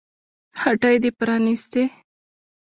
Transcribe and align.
هټۍ 0.61 0.95
دې 1.03 1.09
پرانيستې 1.19 1.83